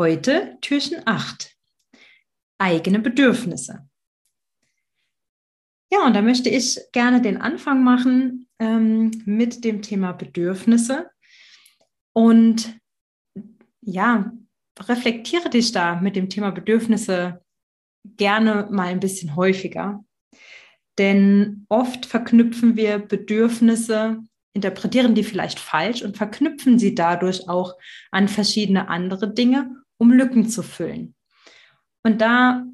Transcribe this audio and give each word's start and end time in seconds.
Heute 0.00 0.56
Türchen 0.62 1.02
8. 1.04 1.54
Eigene 2.56 3.00
Bedürfnisse. 3.00 3.86
Ja, 5.92 6.06
und 6.06 6.16
da 6.16 6.22
möchte 6.22 6.48
ich 6.48 6.80
gerne 6.92 7.20
den 7.20 7.36
Anfang 7.36 7.84
machen 7.84 8.48
ähm, 8.58 9.10
mit 9.26 9.62
dem 9.62 9.82
Thema 9.82 10.12
Bedürfnisse. 10.12 11.10
Und 12.14 12.78
ja, 13.82 14.32
reflektiere 14.78 15.50
dich 15.50 15.70
da 15.72 16.00
mit 16.00 16.16
dem 16.16 16.30
Thema 16.30 16.50
Bedürfnisse 16.50 17.44
gerne 18.16 18.68
mal 18.70 18.86
ein 18.86 19.00
bisschen 19.00 19.36
häufiger. 19.36 20.02
Denn 20.96 21.66
oft 21.68 22.06
verknüpfen 22.06 22.74
wir 22.74 23.00
Bedürfnisse, 23.00 24.22
interpretieren 24.54 25.14
die 25.14 25.24
vielleicht 25.24 25.60
falsch 25.60 26.00
und 26.00 26.16
verknüpfen 26.16 26.78
sie 26.78 26.94
dadurch 26.94 27.50
auch 27.50 27.74
an 28.10 28.28
verschiedene 28.28 28.88
andere 28.88 29.30
Dinge 29.34 29.76
um 30.00 30.10
Lücken 30.12 30.48
zu 30.48 30.62
füllen. 30.62 31.14
Und 32.02 32.20
da 32.20 32.64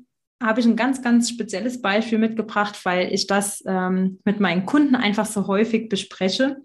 habe 0.41 0.61
ich 0.61 0.67
ein 0.67 0.77
ganz, 0.77 1.03
ganz 1.03 1.29
spezielles 1.29 1.83
Beispiel 1.83 2.19
mitgebracht, 2.19 2.85
weil 2.85 3.13
ich 3.13 3.27
das 3.27 3.65
ähm, 3.67 4.21
mit 4.25 4.39
meinen 4.39 4.65
Kunden 4.65 4.95
einfach 4.95 5.27
so 5.27 5.47
häufig 5.47 5.89
bespreche 5.89 6.59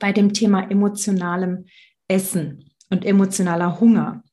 bei 0.00 0.12
dem 0.12 0.32
Thema 0.32 0.68
emotionalem 0.70 1.66
Essen 2.08 2.70
und 2.90 3.04
emotionaler 3.04 3.78
Hunger. 3.80 4.24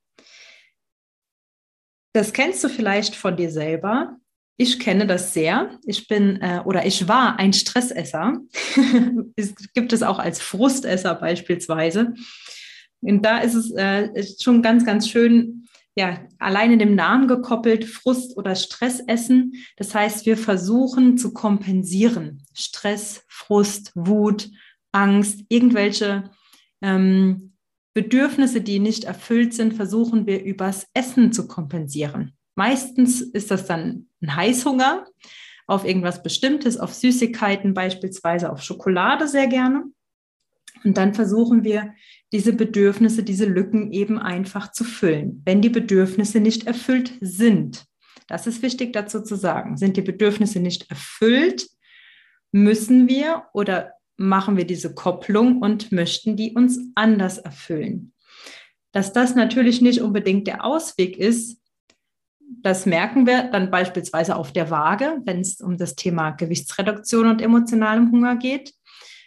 Das 2.13 2.33
kennst 2.33 2.63
du 2.63 2.69
vielleicht 2.69 3.15
von 3.15 3.37
dir 3.37 3.51
selber. 3.51 4.17
Ich 4.57 4.79
kenne 4.79 5.05
das 5.05 5.33
sehr. 5.33 5.79
Ich 5.85 6.07
bin 6.07 6.41
äh, 6.41 6.61
oder 6.63 6.85
ich 6.85 7.07
war 7.07 7.37
ein 7.37 7.53
Stressesser. 7.53 8.39
es 9.35 9.53
gibt 9.73 9.93
es 9.93 10.01
auch 10.03 10.19
als 10.19 10.41
Frustesser 10.41 11.15
beispielsweise. 11.15 12.13
Und 13.03 13.23
da 13.23 13.39
ist 13.39 13.55
es 13.55 13.71
äh, 13.71 14.23
schon 14.39 14.61
ganz, 14.61 14.85
ganz 14.85 15.09
schön, 15.09 15.65
ja, 15.95 16.19
allein 16.39 16.71
in 16.71 16.79
dem 16.79 16.95
Namen 16.95 17.27
gekoppelt, 17.27 17.85
Frust 17.85 18.35
oder 18.37 18.55
Stressessen. 18.55 19.53
Das 19.77 19.93
heißt, 19.93 20.25
wir 20.25 20.37
versuchen 20.37 21.17
zu 21.17 21.33
kompensieren. 21.33 22.43
Stress, 22.53 23.23
Frust, 23.27 23.91
Wut, 23.95 24.49
Angst, 24.91 25.41
irgendwelche 25.49 26.31
ähm, 26.81 27.53
Bedürfnisse, 27.93 28.61
die 28.61 28.79
nicht 28.79 29.03
erfüllt 29.03 29.53
sind, 29.53 29.73
versuchen 29.73 30.25
wir 30.25 30.43
übers 30.43 30.87
Essen 30.93 31.31
zu 31.31 31.47
kompensieren. 31.47 32.33
Meistens 32.55 33.21
ist 33.21 33.51
das 33.51 33.65
dann 33.65 34.07
ein 34.21 34.35
Heißhunger 34.35 35.05
auf 35.67 35.85
irgendwas 35.85 36.23
Bestimmtes, 36.23 36.77
auf 36.77 36.93
Süßigkeiten, 36.93 37.73
beispielsweise 37.73 38.51
auf 38.51 38.61
Schokolade 38.61 39.27
sehr 39.27 39.47
gerne. 39.47 39.85
Und 40.83 40.97
dann 40.97 41.13
versuchen 41.13 41.63
wir, 41.63 41.93
diese 42.31 42.53
Bedürfnisse, 42.53 43.23
diese 43.23 43.45
Lücken 43.45 43.91
eben 43.91 44.17
einfach 44.17 44.71
zu 44.71 44.83
füllen, 44.83 45.41
wenn 45.45 45.61
die 45.61 45.69
Bedürfnisse 45.69 46.39
nicht 46.39 46.67
erfüllt 46.67 47.13
sind. 47.21 47.85
Das 48.27 48.47
ist 48.47 48.61
wichtig 48.61 48.93
dazu 48.93 49.21
zu 49.21 49.35
sagen. 49.35 49.77
Sind 49.77 49.97
die 49.97 50.01
Bedürfnisse 50.01 50.59
nicht 50.59 50.89
erfüllt, 50.89 51.67
müssen 52.51 53.07
wir 53.07 53.43
oder 53.53 53.93
machen 54.17 54.57
wir 54.57 54.65
diese 54.65 54.93
Kopplung 54.93 55.61
und 55.61 55.91
möchten 55.91 56.35
die 56.35 56.53
uns 56.53 56.79
anders 56.95 57.37
erfüllen. 57.37 58.13
Dass 58.91 59.11
das 59.11 59.35
natürlich 59.35 59.81
nicht 59.81 60.01
unbedingt 60.01 60.47
der 60.47 60.63
Ausweg 60.63 61.17
ist, 61.17 61.59
das 62.61 62.85
merken 62.85 63.25
wir 63.25 63.43
dann 63.43 63.71
beispielsweise 63.71 64.35
auf 64.35 64.53
der 64.53 64.69
Waage, 64.69 65.21
wenn 65.25 65.41
es 65.41 65.59
um 65.59 65.77
das 65.77 65.95
Thema 65.95 66.31
Gewichtsreduktion 66.31 67.27
und 67.27 67.41
emotionalem 67.41 68.11
Hunger 68.11 68.35
geht. 68.35 68.73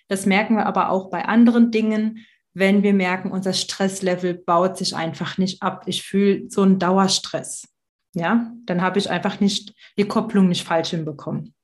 Das 0.09 0.27
merken 0.27 0.56
wir 0.56 0.67
aber 0.67 0.91
auch 0.91 1.11
bei 1.11 1.25
anderen 1.25 1.71
Dingen, 1.71 2.27
wenn 2.55 2.83
wir 2.83 2.94
merken, 2.94 3.31
unser 3.31 3.53
Stresslevel 3.53 4.34
baut 4.34 4.78
sich 4.78 4.97
einfach 4.97 5.37
nicht 5.37 5.62
ab. 5.62 5.84
Ich 5.87 6.03
fühle 6.03 6.49
so 6.49 6.62
einen 6.62 6.78
Dauerstress. 6.78 7.69
Ja, 8.15 8.50
dann 8.65 8.81
habe 8.81 8.99
ich 8.99 9.11
einfach 9.11 9.41
nicht 9.41 9.75
die 9.99 10.09
Kopplung 10.09 10.49
nicht 10.49 10.65
falsch 10.65 10.91
hinbekommen. 10.91 11.55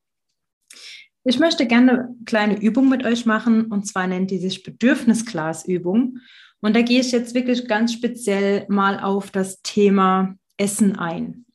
Ich 1.25 1.39
möchte 1.39 1.67
gerne 1.67 1.93
eine 1.93 2.15
kleine 2.27 2.61
Übung 2.61 2.89
mit 2.89 3.07
euch 3.07 3.25
machen 3.25 3.67
und 3.67 3.87
zwar 3.87 4.07
nennt 4.07 4.31
die 4.31 4.39
sich 4.39 4.63
Bedürfnisglasübung. 4.63 6.19
Und 6.61 6.77
da 6.77 6.83
gehe 6.83 7.01
ich 7.01 7.11
jetzt 7.13 7.35
wirklich 7.35 7.67
ganz 7.69 7.93
speziell 7.93 8.67
mal 8.69 9.01
auf 9.01 9.31
das 9.31 9.63
Thema 9.63 10.35
Essen 10.59 10.99
ein. 10.99 11.47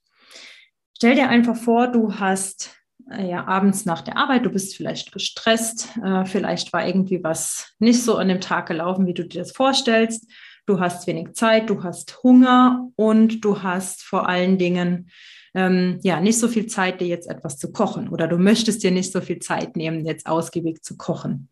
Stell 0.96 1.16
dir 1.16 1.30
einfach 1.30 1.56
vor, 1.56 1.90
du 1.90 2.16
hast 2.16 2.77
ja, 3.10 3.46
abends 3.48 3.86
nach 3.86 4.02
der 4.02 4.18
Arbeit, 4.18 4.46
du 4.46 4.50
bist 4.50 4.76
vielleicht 4.76 5.12
gestresst, 5.12 5.98
äh, 6.04 6.26
vielleicht 6.26 6.74
war 6.74 6.86
irgendwie 6.86 7.24
was 7.24 7.74
nicht 7.80 8.04
so 8.04 8.18
an 8.18 8.28
dem 8.28 8.42
Tag 8.42 8.68
gelaufen, 8.68 9.08
wie 9.08 9.14
du 9.14 9.26
dir 9.26 9.40
das 9.40 9.52
vorstellst. 9.52 10.30
Du 10.66 10.82
hast 10.82 11.08
wenig 11.08 11.34
Zeit, 11.34 11.70
du 11.70 11.84
hast 11.84 12.22
Hunger 12.24 12.90
und 12.96 13.46
du 13.46 13.64
hast 13.64 14.04
vor 14.04 14.28
allen 14.28 14.58
Dingen 14.58 15.10
ähm, 15.54 16.00
ja 16.04 16.20
nicht 16.20 16.38
so 16.38 16.50
viel 16.50 16.68
Zeit, 16.68 17.00
dir 17.00 17.08
jetzt 17.08 17.30
etwas 17.30 17.58
zu 17.58 17.72
kochen 17.72 18.10
oder 18.10 18.28
du 18.28 18.38
möchtest 18.38 18.84
dir 18.84 18.92
nicht 18.92 19.14
so 19.14 19.22
viel 19.22 19.40
Zeit 19.40 19.78
nehmen, 19.78 20.06
jetzt 20.06 20.28
ausgiebig 20.28 20.84
zu 20.84 20.98
kochen. 20.98 21.48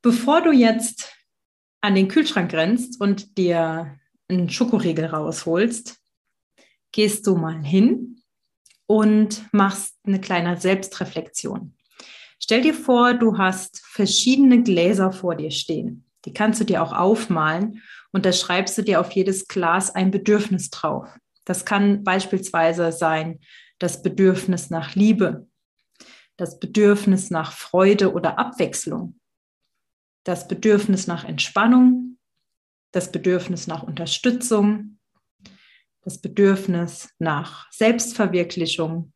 Bevor 0.00 0.40
du 0.40 0.52
jetzt 0.52 1.14
an 1.82 1.94
den 1.94 2.08
Kühlschrank 2.08 2.54
rennst 2.54 2.98
und 3.00 3.36
dir 3.36 3.98
einen 4.28 4.48
Schokoriegel 4.48 5.04
rausholst, 5.04 6.00
gehst 6.92 7.26
du 7.26 7.36
mal 7.36 7.62
hin 7.62 8.13
und 8.86 9.44
machst 9.52 9.96
eine 10.06 10.20
kleine 10.20 10.56
Selbstreflexion. 10.56 11.74
Stell 12.38 12.62
dir 12.62 12.74
vor, 12.74 13.14
du 13.14 13.38
hast 13.38 13.82
verschiedene 13.86 14.62
Gläser 14.62 15.12
vor 15.12 15.34
dir 15.34 15.50
stehen. 15.50 16.04
Die 16.24 16.32
kannst 16.32 16.60
du 16.60 16.64
dir 16.64 16.82
auch 16.82 16.92
aufmalen 16.92 17.82
und 18.12 18.26
da 18.26 18.32
schreibst 18.32 18.76
du 18.78 18.82
dir 18.82 19.00
auf 19.00 19.12
jedes 19.12 19.48
Glas 19.48 19.94
ein 19.94 20.10
Bedürfnis 20.10 20.70
drauf. 20.70 21.08
Das 21.44 21.64
kann 21.64 22.04
beispielsweise 22.04 22.92
sein 22.92 23.40
das 23.78 24.02
Bedürfnis 24.02 24.70
nach 24.70 24.94
Liebe, 24.94 25.46
das 26.36 26.58
Bedürfnis 26.58 27.30
nach 27.30 27.52
Freude 27.52 28.12
oder 28.12 28.38
Abwechslung, 28.38 29.18
das 30.24 30.48
Bedürfnis 30.48 31.06
nach 31.06 31.24
Entspannung, 31.24 32.18
das 32.92 33.12
Bedürfnis 33.12 33.66
nach 33.66 33.82
Unterstützung, 33.82 34.93
das 36.04 36.20
Bedürfnis 36.20 37.08
nach 37.18 37.70
Selbstverwirklichung. 37.72 39.12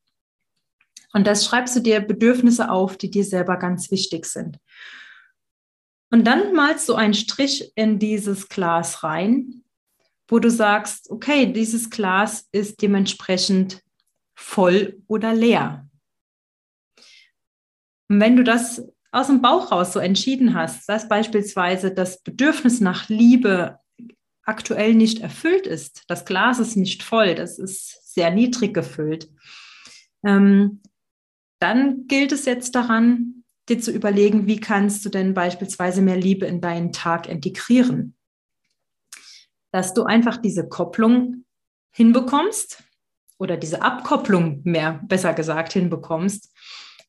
Und 1.13 1.27
das 1.27 1.45
schreibst 1.45 1.77
du 1.77 1.81
dir 1.81 2.01
Bedürfnisse 2.01 2.71
auf, 2.71 2.97
die 2.97 3.11
dir 3.11 3.25
selber 3.25 3.57
ganz 3.57 3.91
wichtig 3.91 4.27
sind. 4.27 4.59
Und 6.11 6.27
dann 6.27 6.55
malst 6.55 6.89
du 6.89 6.95
einen 6.95 7.15
Strich 7.15 7.73
in 7.75 7.99
dieses 7.99 8.49
Glas 8.49 9.05
rein, 9.05 9.63
wo 10.27 10.39
du 10.39 10.51
sagst, 10.51 11.11
okay, 11.11 11.53
dieses 11.53 11.91
Glas 11.91 12.49
ist 12.53 12.81
dementsprechend 12.81 13.83
voll 14.35 15.03
oder 15.07 15.35
leer. 15.35 15.89
Und 18.09 18.21
wenn 18.21 18.37
du 18.37 18.45
das 18.45 18.83
aus 19.11 19.27
dem 19.27 19.43
Bauch 19.43 19.73
raus 19.73 19.93
so 19.93 20.01
entschieden 20.01 20.55
hast, 20.55 20.89
dass 20.89 21.09
beispielsweise 21.09 21.93
das 21.93 22.23
Bedürfnis 22.23 22.81
nach 22.81 23.09
Liebe 23.09 23.79
aktuell 24.49 24.95
nicht 24.95 25.21
erfüllt 25.21 25.67
ist, 25.67 26.05
das 26.09 26.25
Glas 26.25 26.59
ist 26.59 26.77
nicht 26.77 27.03
voll, 27.03 27.35
das 27.35 27.59
ist 27.59 28.15
sehr 28.15 28.31
niedrig 28.31 28.75
gefüllt, 28.75 29.29
ähm, 30.25 30.81
dann 31.61 32.07
gilt 32.07 32.33
es 32.33 32.45
jetzt 32.45 32.75
daran, 32.75 33.45
dir 33.69 33.81
zu 33.81 33.91
überlegen, 33.91 34.47
wie 34.47 34.61
kannst 34.61 35.05
du 35.05 35.11
denn 35.11 35.35
beispielsweise 35.35 36.01
mehr 36.01 36.17
Liebe 36.17 36.47
in 36.47 36.61
deinen 36.61 36.93
Tag 36.93 37.29
integrieren. 37.29 38.17
Dass 39.73 39.93
du 39.93 40.05
einfach 40.05 40.39
diese 40.39 40.69
Kopplung 40.69 41.45
hinbekommst 41.91 42.83
oder 43.39 43.57
diese 43.57 43.83
Abkopplung 43.83 44.63
mehr, 44.65 45.01
besser 45.07 45.35
gesagt, 45.35 45.75
hinbekommst, 45.75 46.55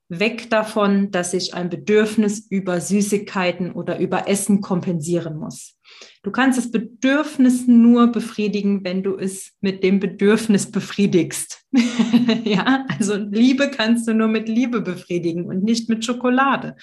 weg 0.10 0.50
davon, 0.50 1.12
dass 1.12 1.34
ich 1.34 1.54
ein 1.54 1.70
Bedürfnis 1.70 2.48
über 2.50 2.82
Süßigkeiten 2.82 3.72
oder 3.72 4.00
über 4.00 4.28
Essen 4.28 4.60
kompensieren 4.60 5.38
muss. 5.38 5.79
Du 6.22 6.32
kannst 6.32 6.58
das 6.58 6.70
Bedürfnis 6.70 7.66
nur 7.68 8.08
befriedigen, 8.08 8.84
wenn 8.84 9.04
du 9.04 9.18
es 9.18 9.54
mit 9.62 9.84
dem 9.84 10.00
Bedürfnis 10.00 10.70
befriedigst. 10.70 11.66
ja, 12.44 12.86
also 12.90 13.16
Liebe 13.16 13.72
kannst 13.72 14.08
du 14.08 14.14
nur 14.14 14.28
mit 14.28 14.50
Liebe 14.50 14.82
befriedigen 14.82 15.46
und 15.46 15.64
nicht 15.64 15.88
mit 15.88 16.04
Schokolade. 16.04 16.76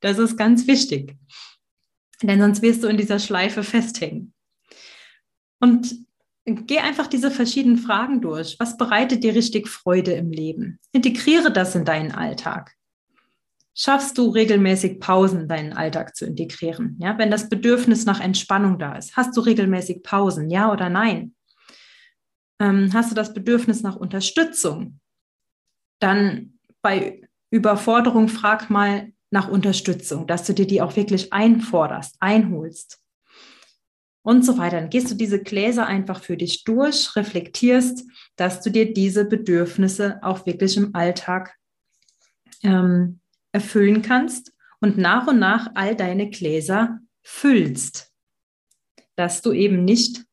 Das 0.00 0.18
ist 0.18 0.36
ganz 0.36 0.66
wichtig. 0.68 1.16
Denn 2.22 2.40
sonst 2.40 2.62
wirst 2.62 2.84
du 2.84 2.88
in 2.88 2.96
dieser 2.96 3.18
Schleife 3.18 3.64
festhängen. 3.64 4.34
Und 5.58 5.94
geh 6.44 6.78
einfach 6.78 7.06
diese 7.06 7.30
verschiedenen 7.30 7.78
Fragen 7.78 8.20
durch. 8.20 8.56
Was 8.58 8.76
bereitet 8.76 9.24
dir 9.24 9.34
richtig 9.34 9.68
Freude 9.68 10.12
im 10.12 10.30
Leben? 10.30 10.78
Integriere 10.92 11.52
das 11.52 11.74
in 11.74 11.84
deinen 11.84 12.12
Alltag. 12.12 12.76
Schaffst 13.74 14.18
du 14.18 14.30
regelmäßig 14.30 15.00
Pausen, 15.00 15.48
deinen 15.48 15.72
Alltag 15.72 16.16
zu 16.16 16.26
integrieren? 16.26 16.96
Ja, 17.00 17.16
wenn 17.18 17.30
das 17.30 17.48
Bedürfnis 17.48 18.04
nach 18.04 18.20
Entspannung 18.20 18.78
da 18.78 18.96
ist, 18.96 19.16
hast 19.16 19.36
du 19.36 19.40
regelmäßig 19.40 20.02
Pausen? 20.02 20.50
Ja 20.50 20.72
oder 20.72 20.90
nein? 20.90 21.34
Ähm, 22.60 22.90
hast 22.92 23.10
du 23.10 23.14
das 23.14 23.32
Bedürfnis 23.32 23.82
nach 23.82 23.96
Unterstützung? 23.96 25.00
Dann 26.00 26.58
bei 26.82 27.22
Überforderung 27.50 28.28
frag 28.28 28.70
mal 28.70 29.12
nach 29.30 29.48
Unterstützung, 29.48 30.26
dass 30.26 30.44
du 30.44 30.52
dir 30.52 30.66
die 30.66 30.82
auch 30.82 30.96
wirklich 30.96 31.32
einforderst, 31.32 32.16
einholst 32.20 33.00
und 34.22 34.44
so 34.44 34.58
weiter. 34.58 34.80
Dann 34.80 34.90
gehst 34.90 35.10
du 35.10 35.14
diese 35.14 35.40
Gläser 35.42 35.86
einfach 35.86 36.22
für 36.22 36.36
dich 36.36 36.64
durch, 36.64 37.14
reflektierst, 37.16 38.04
dass 38.36 38.60
du 38.60 38.70
dir 38.70 38.92
diese 38.92 39.24
Bedürfnisse 39.24 40.18
auch 40.22 40.46
wirklich 40.46 40.76
im 40.76 40.94
Alltag 40.94 41.56
ähm, 42.62 43.19
erfüllen 43.52 44.02
kannst 44.02 44.52
und 44.80 44.98
nach 44.98 45.26
und 45.26 45.38
nach 45.38 45.70
all 45.74 45.94
deine 45.94 46.30
Gläser 46.30 47.00
füllst, 47.22 48.12
dass 49.16 49.42
du 49.42 49.52
eben 49.52 49.84
nicht 49.84 50.24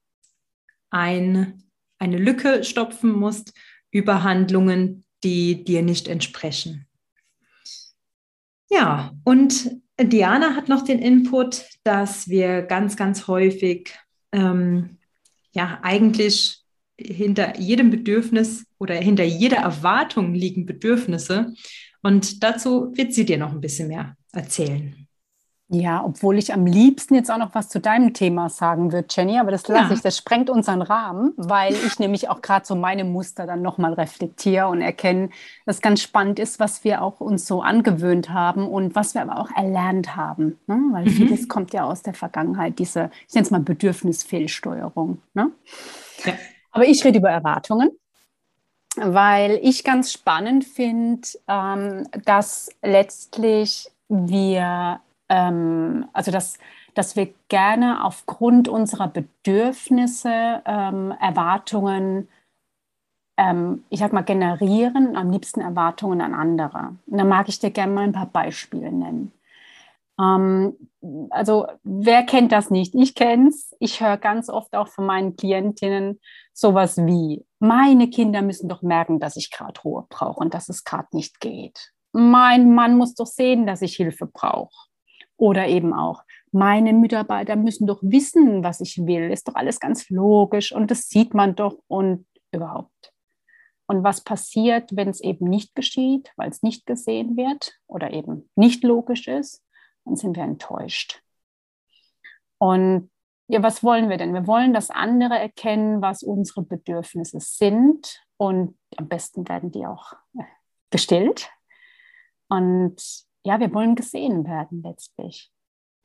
ein, 0.90 1.64
eine 2.00 2.18
Lücke 2.18 2.64
stopfen 2.64 3.12
musst 3.12 3.54
über 3.92 4.24
Handlungen, 4.24 5.06
die 5.24 5.64
dir 5.64 5.82
nicht 5.82 6.08
entsprechen. 6.08 6.88
Ja, 8.70 9.14
und 9.24 9.72
Diana 10.00 10.56
hat 10.56 10.70
noch 10.70 10.84
den 10.84 11.00
Input, 11.00 11.66
dass 11.84 12.28
wir 12.28 12.62
ganz, 12.62 12.96
ganz 12.96 13.28
häufig 13.28 13.94
ähm, 14.32 14.98
ja 15.52 15.80
eigentlich 15.82 16.64
hinter 17.00 17.60
jedem 17.60 17.90
Bedürfnis 17.90 18.66
oder 18.78 18.96
hinter 18.96 19.24
jeder 19.24 19.58
Erwartung 19.58 20.34
liegen 20.34 20.66
Bedürfnisse. 20.66 21.54
Und 22.04 22.44
dazu 22.44 22.96
wird 22.96 23.14
sie 23.14 23.26
dir 23.26 23.38
noch 23.38 23.52
ein 23.52 23.62
bisschen 23.62 23.88
mehr 23.88 24.16
erzählen. 24.32 25.08
Ja, 25.70 26.02
obwohl 26.06 26.38
ich 26.38 26.54
am 26.54 26.66
liebsten 26.66 27.16
jetzt 27.16 27.30
auch 27.30 27.38
noch 27.38 27.54
was 27.54 27.68
zu 27.68 27.82
deinem 27.82 28.14
Thema 28.14 28.48
sagen 28.50 28.94
würde, 28.94 29.08
Jenny, 29.12 29.38
aber 29.38 29.52
das 29.52 29.68
lasse 29.68 29.90
ja. 29.90 29.96
ich, 29.96 30.02
das 30.02 30.18
sprengt 30.18 30.50
unseren 30.50 30.82
Rahmen, 30.82 31.34
weil 31.36 31.74
ich 31.86 32.00
nämlich 32.00 32.30
auch 32.30 32.42
gerade 32.42 32.66
so 32.66 32.74
meine 32.74 33.04
Muster 33.04 33.46
dann 33.46 33.62
nochmal 33.62 33.92
reflektiere 33.94 34.70
und 34.70 34.80
erkenne, 34.80 35.30
dass 35.66 35.82
ganz 35.82 36.02
spannend 36.02 36.40
ist, 36.40 36.62
was 36.62 36.86
wir 36.86 37.02
auch 37.02 37.20
uns 37.20 37.46
so 37.48 37.62
angewöhnt 37.62 38.30
haben 38.30 38.66
und 38.66 38.96
was 38.96 39.14
wir 39.14 39.22
aber 39.22 39.40
auch 39.40 39.52
erlernt 39.58 40.16
haben. 40.16 40.58
Ne? 40.68 40.80
Weil 40.94 41.04
mhm. 41.04 41.10
vieles 41.10 41.50
kommt 41.50 41.74
ja 41.74 41.84
aus 41.84 42.02
der 42.02 42.14
Vergangenheit, 42.14 42.80
diese, 42.80 43.12
ich 43.28 43.36
nenne 43.36 43.44
es 43.44 43.52
mal 43.52 43.60
Bedürfnisfehlsteuerung. 43.60 45.22
Ne? 45.34 45.52
Ja. 46.24 46.34
Aber 46.72 46.86
ich 46.86 47.04
rede 47.04 47.18
über 47.18 47.30
Erwartungen 47.30 47.90
weil 48.98 49.60
ich 49.62 49.84
ganz 49.84 50.12
spannend 50.12 50.66
finde, 50.66 51.28
ähm, 51.48 52.08
dass 52.26 52.70
letztlich 52.82 53.90
wir 54.10 55.00
ähm, 55.30 56.06
also 56.14 56.32
dass, 56.32 56.58
dass 56.94 57.16
wir 57.16 57.34
gerne 57.50 58.04
aufgrund 58.04 58.68
unserer 58.68 59.08
Bedürfnisse, 59.08 60.62
ähm, 60.66 61.14
Erwartungen, 61.20 62.28
ähm, 63.38 63.84
ich 63.90 64.00
sag 64.00 64.14
mal, 64.14 64.24
generieren, 64.24 65.16
am 65.16 65.32
liebsten 65.32 65.62
Erwartungen 65.62 66.22
an 66.22 66.34
andere. 66.34 66.96
Und 67.06 67.18
da 67.18 67.24
mag 67.24 67.50
ich 67.50 67.60
dir 67.60 67.72
gerne 67.72 67.94
mal 67.94 68.04
ein 68.04 68.14
paar 68.14 68.28
Beispiele 68.28 68.92
nennen. 68.92 69.32
Ähm, 70.20 70.76
also 71.30 71.68
wer 71.84 72.24
kennt 72.24 72.52
das 72.52 72.70
nicht? 72.70 72.96
Ich 72.96 73.16
kenne 73.16 73.50
es. 73.50 73.76
Ich 73.80 74.02
höre 74.02 74.18
ganz 74.18 74.50
oft 74.50 74.74
auch 74.76 74.88
von 74.88 75.06
meinen 75.06 75.36
Klientinnen 75.36 76.20
sowas 76.54 76.98
wie, 76.98 77.46
meine 77.60 78.10
Kinder 78.10 78.42
müssen 78.42 78.68
doch 78.68 78.82
merken, 78.82 79.20
dass 79.20 79.38
ich 79.38 79.52
gerade 79.52 79.80
Ruhe 79.82 80.06
brauche 80.10 80.40
und 80.40 80.54
dass 80.54 80.70
es 80.70 80.84
gerade 80.84 81.08
nicht 81.12 81.40
geht. 81.40 81.92
Mein 82.14 82.74
Mann 82.74 82.98
muss 82.98 83.14
doch 83.14 83.28
sehen, 83.28 83.68
dass 83.68 83.82
ich 83.82 83.96
Hilfe 83.96 84.26
brauche. 84.26 84.74
Oder 85.38 85.68
eben 85.68 85.94
auch, 85.94 86.24
meine 86.52 86.94
Mitarbeiter 86.94 87.56
müssen 87.56 87.86
doch 87.86 88.00
wissen, 88.02 88.64
was 88.64 88.82
ich 88.82 88.98
will. 89.06 89.32
Ist 89.32 89.48
doch 89.48 89.56
alles 89.56 89.80
ganz 89.80 90.10
logisch 90.10 90.72
und 90.72 90.90
das 90.90 91.10
sieht 91.10 91.36
man 91.36 91.56
doch 91.56 91.78
und 91.88 92.26
überhaupt. 92.52 93.14
Und 93.86 94.04
was 94.04 94.24
passiert, 94.24 94.96
wenn 94.96 95.10
es 95.10 95.22
eben 95.22 95.46
nicht 95.46 95.76
geschieht, 95.76 96.32
weil 96.36 96.50
es 96.50 96.64
nicht 96.64 96.86
gesehen 96.88 97.38
wird 97.38 97.74
oder 97.86 98.12
eben 98.12 98.50
nicht 98.56 98.84
logisch 98.84 99.28
ist, 99.28 99.64
dann 100.08 100.16
sind 100.16 100.36
wir 100.36 100.44
enttäuscht. 100.44 101.22
Und 102.58 103.12
ja, 103.48 103.62
was 103.62 103.84
wollen 103.84 104.10
wir 104.10 104.18
denn? 104.18 104.34
Wir 104.34 104.48
wollen, 104.48 104.74
dass 104.74 104.90
andere 104.90 105.38
erkennen, 105.38 106.02
was 106.02 106.24
unsere 106.24 106.64
Bedürfnisse 106.64 107.40
sind 107.40 108.24
und 108.38 108.78
am 108.98 109.08
besten 109.08 109.48
werden 109.48 109.72
die 109.72 109.86
auch 109.86 110.14
äh, 110.38 110.44
gestellt. 110.90 111.50
Und 112.50 112.96
ja, 113.44 113.60
wir 113.60 113.74
wollen 113.74 113.96
gesehen 113.96 114.46
werden 114.46 114.82
letztlich. 114.82 115.52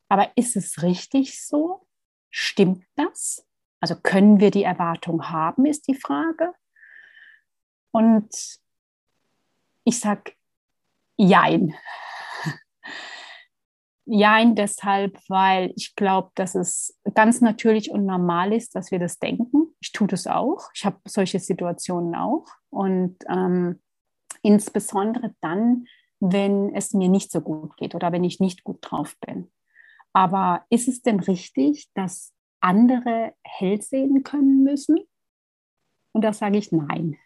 Aber 0.08 0.30
ist 0.36 0.56
es 0.56 0.82
richtig 0.82 1.40
so? 1.42 1.86
Stimmt 2.30 2.84
das? 2.96 3.46
Also 3.80 3.96
können 3.96 4.38
wir 4.38 4.50
die 4.50 4.62
Erwartung 4.62 5.30
haben, 5.30 5.64
ist 5.66 5.88
die 5.88 5.94
Frage. 5.94 6.52
Und 7.90 8.30
ich 9.84 9.98
sage 9.98 10.32
Jein. 11.16 11.74
Jein 14.04 14.56
deshalb, 14.56 15.18
weil 15.28 15.72
ich 15.76 15.94
glaube, 15.94 16.30
dass 16.34 16.56
es 16.56 16.98
ganz 17.14 17.40
natürlich 17.40 17.90
und 17.92 18.04
normal 18.04 18.52
ist, 18.52 18.74
dass 18.74 18.90
wir 18.90 18.98
das 18.98 19.18
denken. 19.18 19.74
Ich 19.80 19.92
tue 19.92 20.08
das 20.08 20.26
auch. 20.26 20.70
Ich 20.74 20.84
habe 20.84 20.98
solche 21.06 21.38
Situationen 21.38 22.16
auch. 22.16 22.46
Und 22.70 23.16
ähm, 23.28 23.80
insbesondere 24.42 25.34
dann, 25.40 25.86
wenn 26.18 26.74
es 26.74 26.94
mir 26.94 27.08
nicht 27.08 27.30
so 27.30 27.40
gut 27.40 27.76
geht 27.76 27.94
oder 27.94 28.10
wenn 28.10 28.24
ich 28.24 28.40
nicht 28.40 28.64
gut 28.64 28.78
drauf 28.80 29.16
bin. 29.24 29.50
Aber 30.12 30.64
ist 30.68 30.88
es 30.88 31.02
denn 31.02 31.20
richtig, 31.20 31.90
dass 31.94 32.32
andere 32.60 33.34
hell 33.42 33.80
sehen 33.82 34.24
können 34.24 34.64
müssen? 34.64 34.98
Und 36.12 36.22
da 36.22 36.32
sage 36.32 36.58
ich 36.58 36.72
nein. 36.72 37.16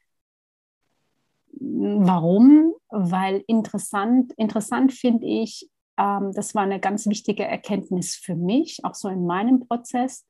Warum? 1.53 2.75
Weil 2.91 3.43
interessant, 3.47 4.33
interessant 4.37 4.93
finde 4.93 5.27
ich, 5.27 5.69
ähm, 5.99 6.33
das 6.33 6.55
war 6.55 6.63
eine 6.63 6.81
ganz 6.81 7.07
wichtige 7.07 7.45
Erkenntnis 7.45 8.17
für 8.17 8.35
mich, 8.35 8.85
auch 8.85 8.95
so 8.95 9.09
in 9.09 9.27
meinem 9.27 9.61
Prozess, 9.61 10.27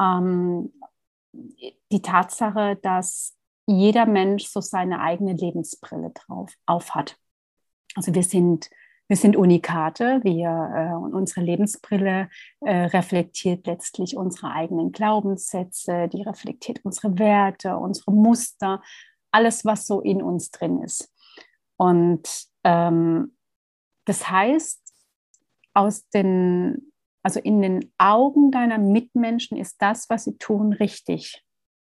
ähm, 0.00 0.72
die 1.32 2.02
Tatsache, 2.02 2.76
dass 2.82 3.36
jeder 3.66 4.06
Mensch 4.06 4.46
so 4.46 4.60
seine 4.60 5.00
eigene 5.00 5.32
Lebensbrille 5.32 6.10
drauf 6.10 6.52
auf 6.66 6.94
hat. 6.94 7.16
Also 7.94 8.14
wir 8.14 8.22
sind, 8.22 8.70
wir 9.08 9.16
sind 9.16 9.36
Unikate, 9.36 10.20
wir, 10.22 10.48
äh, 10.48 11.14
unsere 11.14 11.40
Lebensbrille 11.42 12.30
äh, 12.60 12.84
reflektiert 12.86 13.66
letztlich 13.66 14.16
unsere 14.16 14.52
eigenen 14.52 14.92
Glaubenssätze, 14.92 16.08
die 16.08 16.22
reflektiert 16.22 16.80
unsere 16.84 17.18
Werte, 17.18 17.76
unsere 17.76 18.12
Muster, 18.12 18.82
alles, 19.30 19.64
was 19.64 19.86
so 19.86 20.00
in 20.00 20.22
uns 20.22 20.50
drin 20.50 20.82
ist. 20.82 21.12
Und 21.76 22.28
ähm, 22.64 23.36
das 24.04 24.28
heißt, 24.28 24.89
aus 25.74 26.08
den, 26.10 26.92
also 27.22 27.40
in 27.40 27.62
den 27.62 27.92
Augen 27.98 28.50
deiner 28.50 28.78
Mitmenschen 28.78 29.56
ist 29.56 29.80
das, 29.80 30.08
was 30.10 30.24
sie 30.24 30.36
tun, 30.38 30.72
richtig. 30.72 31.44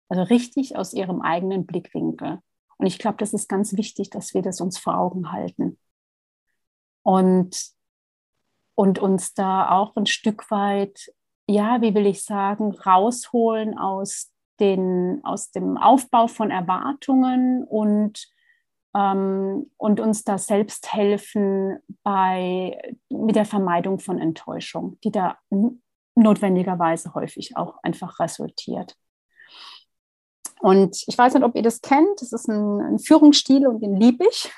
Also 0.10 0.24
richtig 0.24 0.78
aus 0.78 0.94
ihrem 0.94 1.22
eigenen 1.22 1.66
Blickwinkel. 1.66 2.40
Und 2.78 2.86
ich 2.86 3.00
glaube, 3.00 3.18
das 3.18 3.34
ist 3.34 3.48
ganz 3.48 3.76
wichtig, 3.78 4.10
dass 4.10 4.34
wir 4.34 4.42
das 4.42 4.62
uns 4.62 4.78
vor 4.78 4.98
Augen 4.98 5.32
halten 5.32 5.80
und, 7.04 7.72
und 8.76 9.00
uns 9.00 9.34
da 9.34 9.70
auch 9.72 9.96
ein 9.96 10.06
Stück 10.06 10.52
weit, 10.52 11.14
ja, 11.48 11.82
wie 11.82 11.94
will 11.94 12.06
ich 12.06 12.24
sagen, 12.24 12.72
rausholen 12.72 13.78
aus, 13.78 14.32
den, 14.60 15.22
aus 15.24 15.52
dem 15.52 15.78
Aufbau 15.78 16.28
von 16.28 16.52
Erwartungen 16.52 17.64
und, 17.64 18.28
ähm, 18.96 19.70
und 19.78 20.00
uns 20.00 20.24
da 20.24 20.38
selbst 20.38 20.94
helfen 20.94 21.80
bei, 22.04 22.96
mit 23.10 23.36
der 23.36 23.46
Vermeidung 23.46 24.00
von 24.00 24.20
Enttäuschung, 24.20 24.98
die 25.04 25.12
da 25.12 25.38
notwendigerweise 26.16 27.14
häufig 27.14 27.58
auch 27.58 27.76
einfach 27.84 28.20
resultiert. 28.20 28.96
Und 30.62 31.04
ich 31.08 31.18
weiß 31.18 31.34
nicht, 31.34 31.44
ob 31.44 31.56
ihr 31.56 31.62
das 31.62 31.82
kennt. 31.82 32.22
Das 32.22 32.32
ist 32.32 32.48
ein, 32.48 32.82
ein 32.82 33.00
Führungsstil 33.00 33.68
und 33.68 33.82
den 33.82 33.98
liebe 33.98 34.26
ich. 34.28 34.52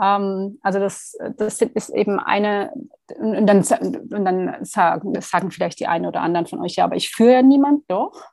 Ähm, 0.00 0.58
also 0.62 0.78
das, 0.78 1.16
das 1.36 1.60
ist 1.62 1.90
eben 1.90 2.20
eine, 2.20 2.72
und 3.16 3.46
dann, 3.46 3.58
und 3.60 4.24
dann 4.24 4.64
sagen, 4.64 5.20
sagen 5.20 5.50
vielleicht 5.50 5.80
die 5.80 5.86
einen 5.86 6.06
oder 6.06 6.20
anderen 6.20 6.46
von 6.46 6.60
euch, 6.60 6.76
ja, 6.76 6.84
aber 6.84 6.96
ich 6.96 7.10
führe 7.10 7.42
niemand, 7.42 7.84
doch. 7.88 8.24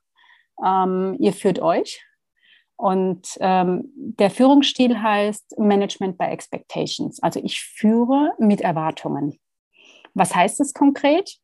Ähm, 0.64 1.16
ihr 1.20 1.34
führt 1.34 1.60
euch. 1.60 2.04
Und 2.82 3.38
ähm, 3.40 3.92
der 3.96 4.32
Führungsstil 4.32 5.02
heißt 5.02 5.60
Management 5.60 6.18
by 6.18 6.26
Expectations. 6.26 7.22
Also 7.22 7.40
ich 7.44 7.62
führe 7.62 8.34
mit 8.40 8.62
Erwartungen. 8.62 9.40
Was 10.14 10.36
heißt 10.36 10.60
das 10.60 10.74
konkret? 10.74 11.40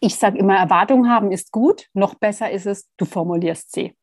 ich 0.00 0.16
sage 0.16 0.38
immer, 0.38 0.56
Erwartungen 0.56 1.10
haben 1.10 1.32
ist 1.32 1.52
gut, 1.52 1.86
noch 1.92 2.14
besser 2.14 2.50
ist 2.50 2.66
es, 2.66 2.88
du 2.96 3.04
formulierst 3.04 3.72
sie. 3.72 3.94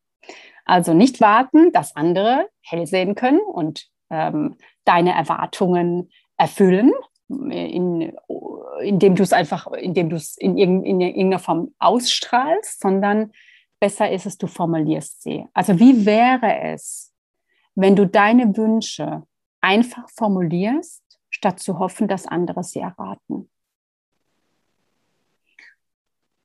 Also 0.64 0.94
nicht 0.94 1.20
warten, 1.20 1.72
dass 1.72 1.94
andere 1.94 2.48
hell 2.60 2.86
sehen 2.86 3.14
können 3.14 3.40
und 3.40 3.86
ähm, 4.10 4.56
deine 4.84 5.14
Erwartungen 5.14 6.10
erfüllen, 6.36 6.92
in, 7.28 8.12
indem 8.82 9.14
du 9.14 9.22
es 9.22 9.32
einfach, 9.32 9.68
indem 9.72 10.10
du 10.10 10.16
es 10.16 10.36
in, 10.36 10.58
in, 10.58 10.84
in 10.84 11.00
irgendeiner 11.00 11.38
Form 11.38 11.74
ausstrahlst, 11.78 12.80
sondern 12.80 13.32
besser 13.80 14.10
ist 14.10 14.26
es, 14.26 14.38
du 14.38 14.46
formulierst 14.46 15.22
sie. 15.22 15.46
Also 15.52 15.78
wie 15.78 16.06
wäre 16.06 16.60
es, 16.60 17.12
wenn 17.74 17.96
du 17.96 18.06
deine 18.06 18.56
Wünsche 18.56 19.22
einfach 19.60 20.08
formulierst, 20.10 21.02
statt 21.30 21.60
zu 21.60 21.78
hoffen, 21.78 22.08
dass 22.08 22.26
andere 22.26 22.62
sie 22.62 22.80
erraten? 22.80 23.50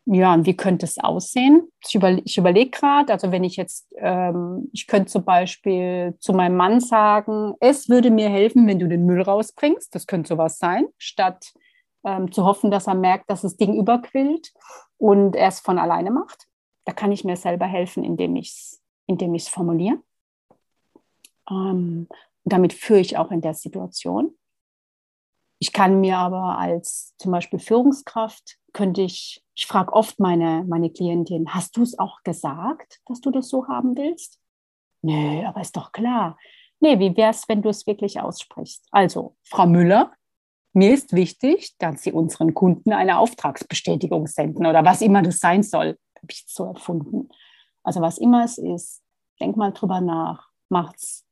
Ja, 0.05 0.33
und 0.33 0.45
wie 0.45 0.57
könnte 0.57 0.85
es 0.85 0.97
aussehen? 0.97 1.71
Ich, 1.87 1.95
über, 1.95 2.09
ich 2.25 2.37
überlege 2.37 2.71
gerade, 2.71 3.13
also 3.13 3.31
wenn 3.31 3.43
ich 3.43 3.55
jetzt, 3.55 3.93
ähm, 3.97 4.69
ich 4.73 4.87
könnte 4.87 5.11
zum 5.11 5.23
Beispiel 5.23 6.15
zu 6.19 6.33
meinem 6.33 6.57
Mann 6.57 6.81
sagen, 6.81 7.53
es 7.59 7.87
würde 7.87 8.09
mir 8.09 8.27
helfen, 8.27 8.67
wenn 8.67 8.79
du 8.79 8.89
den 8.89 9.05
Müll 9.05 9.21
rausbringst. 9.21 9.93
Das 9.93 10.07
könnte 10.07 10.29
sowas 10.29 10.57
sein, 10.57 10.87
statt 10.97 11.53
ähm, 12.03 12.31
zu 12.31 12.43
hoffen, 12.45 12.71
dass 12.71 12.87
er 12.87 12.95
merkt, 12.95 13.29
dass 13.29 13.41
das 13.41 13.57
Ding 13.57 13.75
überquillt 13.75 14.51
und 14.97 15.35
er 15.35 15.49
es 15.49 15.59
von 15.59 15.77
alleine 15.77 16.11
macht. 16.11 16.47
Da 16.85 16.93
kann 16.93 17.11
ich 17.11 17.23
mir 17.23 17.35
selber 17.35 17.65
helfen, 17.65 18.03
indem 18.03 18.35
ich 18.35 18.49
es 18.49 18.81
indem 19.07 19.37
formuliere. 19.39 20.01
Ähm, 21.49 22.07
damit 22.43 22.73
führe 22.73 23.01
ich 23.01 23.17
auch 23.17 23.31
in 23.31 23.41
der 23.41 23.53
Situation. 23.53 24.37
Ich 25.59 25.73
kann 25.73 26.01
mir 26.01 26.17
aber 26.17 26.57
als 26.57 27.13
zum 27.17 27.31
Beispiel 27.31 27.59
Führungskraft, 27.59 28.57
könnte 28.73 29.01
ich, 29.01 29.43
ich 29.53 29.67
frage 29.67 29.93
oft 29.93 30.19
meine, 30.19 30.63
meine 30.67 30.89
Klientin, 30.89 31.53
hast 31.53 31.77
du 31.77 31.83
es 31.83 31.99
auch 31.99 32.23
gesagt, 32.23 33.01
dass 33.05 33.21
du 33.21 33.29
das 33.29 33.49
so 33.49 33.67
haben 33.67 33.95
willst? 33.95 34.39
Nö, 35.03 35.45
aber 35.45 35.61
ist 35.61 35.75
doch 35.77 35.91
klar. 35.91 36.37
Nee, 36.79 36.97
wie 36.97 37.15
wäre 37.15 37.29
es, 37.29 37.47
wenn 37.47 37.61
du 37.61 37.69
es 37.69 37.85
wirklich 37.85 38.19
aussprichst? 38.19 38.87
Also, 38.91 39.35
Frau 39.43 39.67
Müller, 39.67 40.13
mir 40.73 40.93
ist 40.93 41.13
wichtig, 41.13 41.75
dass 41.77 42.01
Sie 42.01 42.11
unseren 42.11 42.55
Kunden 42.55 42.91
eine 42.93 43.19
Auftragsbestätigung 43.19 44.25
senden 44.25 44.65
oder 44.65 44.83
was 44.83 45.01
immer 45.01 45.21
das 45.21 45.39
sein 45.39 45.61
soll. 45.61 45.97
Habe 46.21 46.31
ich 46.31 46.45
so 46.47 46.65
erfunden. 46.65 47.29
Also, 47.83 48.01
was 48.01 48.17
immer 48.17 48.43
es 48.43 48.57
ist, 48.57 49.03
denk 49.39 49.57
mal 49.57 49.71
drüber 49.71 50.01
nach. 50.01 50.49
Macht 50.69 50.97
es 50.97 51.25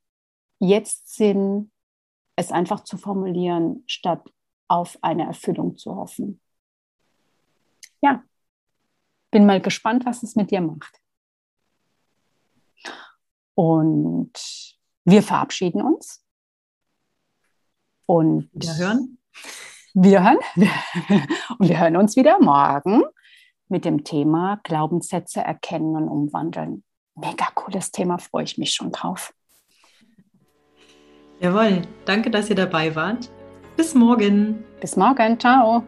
jetzt 0.59 1.15
Sinn, 1.15 1.71
es 2.35 2.51
einfach 2.51 2.83
zu 2.83 2.97
formulieren, 2.97 3.83
statt 3.85 4.33
auf 4.67 4.97
eine 5.01 5.25
Erfüllung 5.25 5.77
zu 5.77 5.95
hoffen. 5.95 6.41
Ja, 8.01 8.23
bin 9.31 9.45
mal 9.45 9.61
gespannt, 9.61 10.05
was 10.05 10.23
es 10.23 10.35
mit 10.35 10.51
dir 10.51 10.61
macht. 10.61 11.01
Und 13.55 14.31
wir 15.03 15.21
verabschieden 15.21 15.81
uns. 15.81 16.23
Und 18.05 18.49
wir 18.53 18.75
hören. 18.77 19.17
Wir 19.93 20.23
hören. 20.23 20.37
Und 21.59 21.67
wir 21.67 21.79
hören 21.79 21.97
uns 21.97 22.15
wieder 22.15 22.39
morgen 22.39 23.03
mit 23.69 23.85
dem 23.85 24.03
Thema 24.03 24.59
Glaubenssätze 24.63 25.41
erkennen 25.41 25.95
und 25.95 26.09
umwandeln. 26.09 26.83
Mega 27.15 27.47
cooles 27.53 27.91
Thema, 27.91 28.17
freue 28.17 28.43
ich 28.43 28.57
mich 28.57 28.71
schon 28.71 28.91
drauf. 28.91 29.33
Jawohl, 31.39 31.83
danke, 32.05 32.29
dass 32.29 32.49
ihr 32.49 32.55
dabei 32.55 32.95
wart. 32.95 33.29
Bis 33.77 33.95
morgen. 33.95 34.63
Bis 34.81 34.97
morgen, 34.97 35.39
ciao. 35.39 35.83